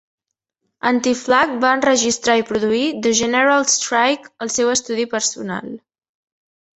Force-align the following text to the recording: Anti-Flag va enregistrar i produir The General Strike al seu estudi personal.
Anti-Flag 0.91 1.51
va 1.65 1.73
enregistrar 1.79 2.37
i 2.39 2.45
produir 2.47 2.87
The 3.07 3.11
General 3.19 3.67
Strike 3.73 4.31
al 4.47 4.53
seu 4.55 4.73
estudi 4.77 5.07
personal. 5.13 5.69